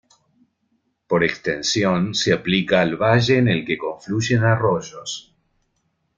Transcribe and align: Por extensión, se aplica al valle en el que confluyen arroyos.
Por 1.09 1.23
extensión, 1.23 2.15
se 2.15 2.33
aplica 2.33 2.81
al 2.81 2.97
valle 2.97 3.37
en 3.37 3.47
el 3.47 3.63
que 3.63 3.77
confluyen 3.77 4.43
arroyos. 4.43 5.35